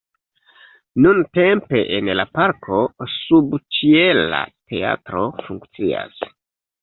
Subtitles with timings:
[1.05, 2.79] Nuntempe en la parko
[3.17, 4.41] subĉiela
[4.73, 6.27] teatro funkcias.